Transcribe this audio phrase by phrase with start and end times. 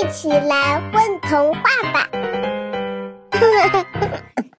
[0.00, 1.60] 一起来混童话
[1.92, 2.08] 吧！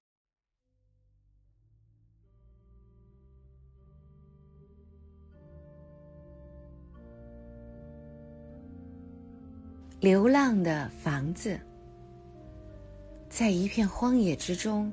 [9.98, 11.58] 流浪的房子，
[13.28, 14.92] 在一片荒野之中，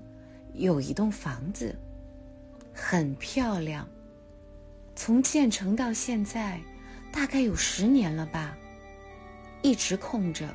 [0.56, 1.78] 有一栋房子，
[2.74, 3.88] 很漂亮。
[4.96, 6.60] 从建成到现在，
[7.12, 8.58] 大概有十年了吧，
[9.62, 10.48] 一直空着，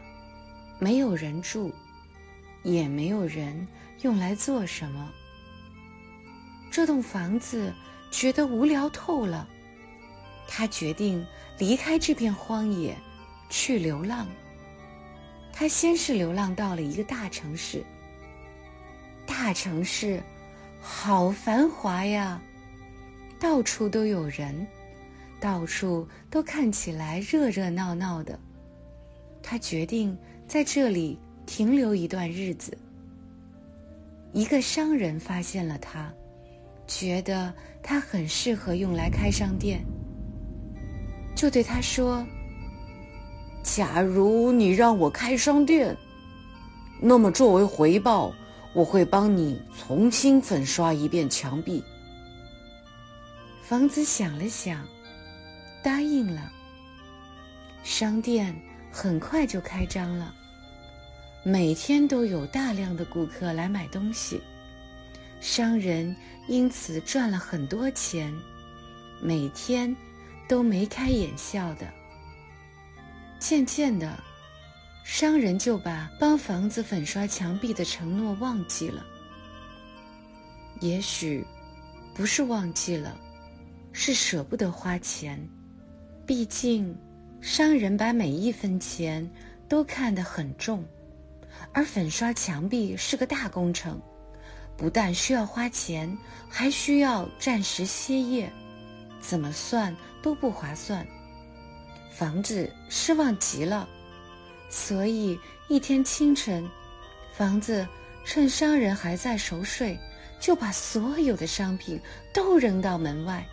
[0.79, 1.73] 没有人住，
[2.63, 3.67] 也没有人
[4.03, 5.13] 用来做什么。
[6.71, 7.73] 这栋房子
[8.11, 9.49] 觉得无聊透了，
[10.49, 11.25] 他决定
[11.59, 12.97] 离开这片荒野，
[13.49, 14.27] 去流浪。
[15.53, 17.85] 他先是流浪到了一个大城市，
[19.25, 20.21] 大城市
[20.81, 22.41] 好繁华呀。
[23.39, 24.67] 到处都有人，
[25.39, 28.39] 到处都看起来热热闹闹的。
[29.47, 30.17] 他决定
[30.49, 32.77] 在这里停留一段日子。
[34.33, 36.11] 一个商人发现了他，
[36.87, 37.53] 觉得
[37.83, 39.85] 他很适合用来开商店，
[41.37, 42.27] 就对他说
[43.63, 45.95] ：“假如你让我开商店，
[46.99, 48.33] 那么作为回报，
[48.75, 51.85] 我会帮你重新粉刷一遍墙壁。”
[53.63, 54.85] 房子想了想，
[55.83, 56.51] 答应了。
[57.83, 58.55] 商店
[58.97, 60.33] 很快就开张了，
[61.43, 64.41] 每天都有大量的顾客来买东西，
[65.41, 66.15] 商人
[66.47, 68.33] 因此赚了很多钱，
[69.21, 69.95] 每天
[70.49, 71.93] 都眉开眼笑的。
[73.41, 74.17] 渐渐的，
[75.03, 79.05] 商人就把帮房子粉刷墙壁的承诺忘记了。
[80.81, 81.45] 也许
[82.15, 83.21] 不是忘记了。
[83.97, 85.39] 是舍不得花钱，
[86.25, 86.97] 毕竟
[87.45, 89.31] 商人把每一分钱
[89.69, 90.83] 都看得很重，
[91.75, 94.01] 而粉刷墙壁是个大工程，
[94.79, 96.17] 不但需要花钱，
[96.49, 98.51] 还需要暂时歇业，
[99.21, 101.07] 怎么算都不划算。
[102.11, 103.87] 房子失望极了，
[104.71, 105.39] 所以
[105.69, 106.67] 一天清晨，
[107.35, 107.87] 房子
[108.25, 109.99] 趁商人还在熟睡，
[110.41, 112.01] 就把所有的商品
[112.33, 113.47] 都扔到门外。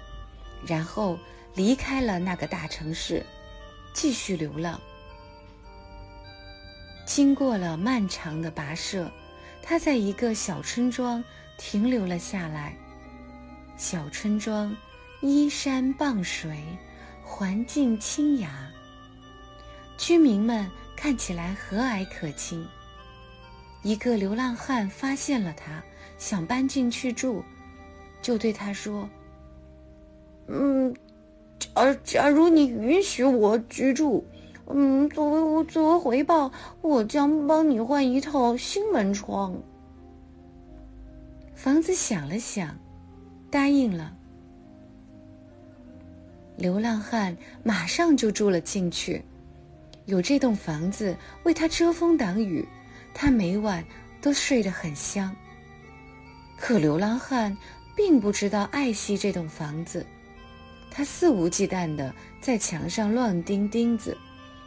[0.66, 1.19] 然后
[1.56, 3.25] 离开了那个大城市，
[3.94, 4.79] 继续流浪。
[7.06, 9.12] 经过了漫长的跋涉，
[9.62, 11.24] 他在一个小村庄
[11.57, 12.75] 停留了下来。
[13.78, 14.75] 小村庄
[15.22, 16.63] 依山傍水，
[17.24, 18.72] 环境清雅，
[19.97, 22.66] 居民们看起来和蔼可亲。
[23.81, 25.84] 一个流浪汉发现了他，
[26.18, 27.44] 想搬进去住，
[28.22, 29.09] 就对他说。
[30.47, 30.96] 嗯，
[31.62, 34.26] 假假如你允许我居住，
[34.68, 36.52] 嗯，作为我作为回报，
[36.82, 39.56] 我将帮你换一套新门窗。
[41.54, 42.76] 房子想了想，
[43.52, 44.18] 答应了。
[46.58, 49.24] 流浪汉马上就住了进去，
[50.06, 52.68] 有这栋房子为他遮风挡雨，
[53.14, 53.86] 他每晚
[54.20, 55.36] 都睡得很香。
[56.58, 57.56] 可流浪汉
[57.96, 60.06] 并不知道爱惜这栋房子。
[60.94, 64.16] 他肆无忌惮地在墙上乱钉钉子，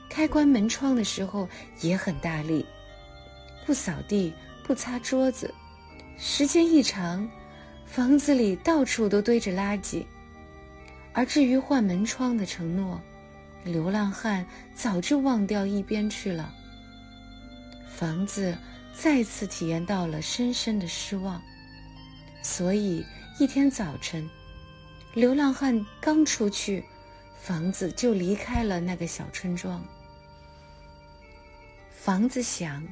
[0.09, 1.47] 开关门窗的时候
[1.83, 2.65] 也很大力，
[3.67, 4.33] 不扫地，
[4.67, 5.53] 不擦桌子。
[6.17, 7.29] 时间一长，
[7.85, 10.05] 房子里到处都堆着垃圾。
[11.13, 13.01] 而至于换门窗的承诺，
[13.63, 16.53] 流浪汉早就忘掉一边去了。
[17.89, 18.57] 房子
[18.95, 21.41] 再次体验到了深深的失望，
[22.43, 23.05] 所以
[23.39, 24.29] 一天早晨。
[25.15, 26.83] 流浪汉刚出去，
[27.41, 29.81] 房子就离开了那个小村庄。
[31.93, 32.85] 房子想，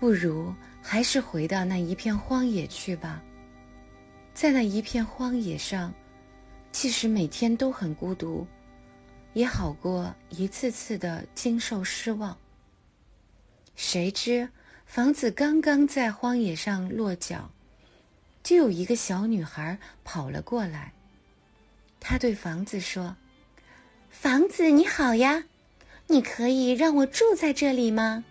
[0.00, 3.22] 不如还是回到那一片荒野去吧。
[4.32, 5.92] 在那一片荒野上，
[6.72, 8.46] 即使每天都很孤独，
[9.34, 12.34] 也好过一次次的经受失望。
[13.76, 14.48] 谁知，
[14.86, 17.50] 房子刚刚在荒野上落脚，
[18.42, 20.94] 就有一个小女孩跑了过来。
[22.04, 23.14] 他对房子说
[24.10, 25.44] ：“房子你好呀，
[26.08, 28.24] 你可以让我住在这里吗？”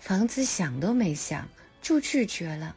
[0.00, 1.48] 房子想都没想
[1.80, 2.74] 就拒绝了。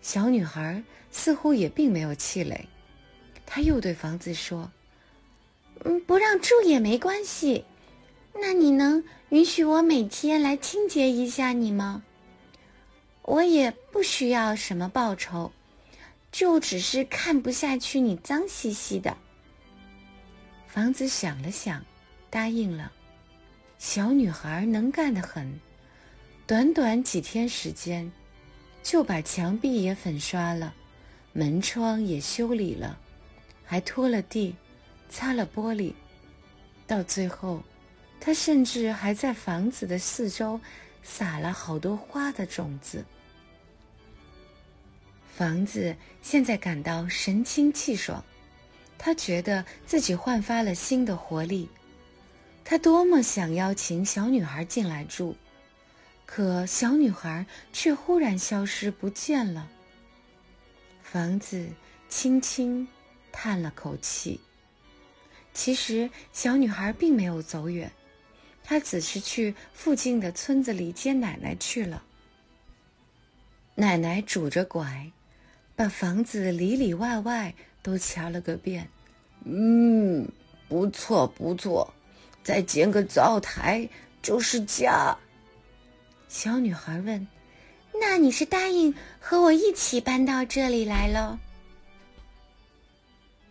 [0.00, 2.66] 小女孩似乎也并没有气馁，
[3.44, 4.72] 她又对房子说
[5.84, 7.66] ：“嗯，不让住也没关系，
[8.34, 12.02] 那你能允许我每天来清洁一下你吗？
[13.20, 15.52] 我也不需要什么报酬。”
[16.32, 19.16] 就只是看不下去你脏兮兮的。
[20.66, 21.84] 房子想了想，
[22.30, 22.90] 答应了。
[23.78, 25.60] 小女孩能干得很，
[26.46, 28.10] 短短几天时间，
[28.82, 30.74] 就把墙壁也粉刷了，
[31.34, 32.98] 门窗也修理了，
[33.66, 34.56] 还拖了地，
[35.10, 35.92] 擦了玻璃。
[36.86, 37.62] 到最后，
[38.18, 40.58] 她甚至还在房子的四周
[41.02, 43.04] 撒了好多花的种子。
[45.42, 48.24] 房子现在感到神清气爽，
[48.96, 51.68] 他觉得自己焕发了新的活力。
[52.64, 55.34] 他多么想邀请小女孩进来住，
[56.26, 59.68] 可小女孩却忽然消失不见了。
[61.02, 61.68] 房子
[62.08, 62.86] 轻轻
[63.32, 64.40] 叹了口气。
[65.52, 67.90] 其实小女孩并没有走远，
[68.62, 72.04] 她只是去附近的村子里接奶奶去了。
[73.74, 75.10] 奶奶拄着拐。
[75.82, 77.52] 把房子里里外外
[77.82, 78.88] 都瞧了个遍，
[79.44, 80.30] 嗯，
[80.68, 81.92] 不错不错，
[82.44, 83.88] 再建个灶台
[84.22, 85.18] 就是家。
[86.28, 87.26] 小女孩问
[88.00, 91.40] ：“那你是答应和我一起搬到这里来了？”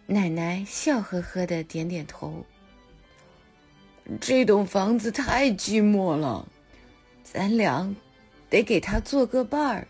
[0.08, 2.46] 奶奶笑呵呵的点点头。
[4.22, 6.48] 这栋房子太寂寞了，
[7.26, 7.94] 咱俩
[8.50, 9.86] 得给他做个伴儿。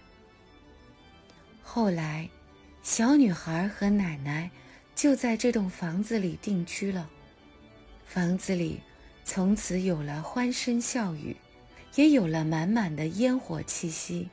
[1.74, 2.30] 后来，
[2.84, 4.52] 小女孩和奶奶
[4.94, 7.10] 就在这栋房子里定居了。
[8.06, 8.82] 房子里
[9.24, 11.34] 从此有了欢声笑语，
[11.96, 14.28] 也有了满满的烟火气息。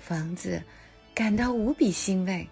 [0.00, 0.62] 房子
[1.12, 2.46] 感到无比欣慰，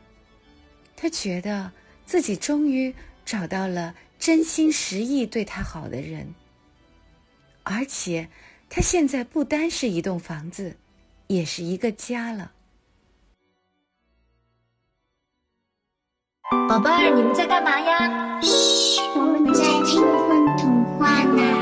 [0.97, 1.71] 他觉得
[2.05, 2.93] 自己终于
[3.25, 6.35] 找到了真心实意对他好的人，
[7.63, 8.29] 而且
[8.69, 10.77] 他现在不单是一栋房子，
[11.29, 12.55] 也是一个家了。
[16.71, 18.39] 宝贝儿，你们在干嘛呀？
[18.41, 21.60] 嘘，我们在听风童话呢。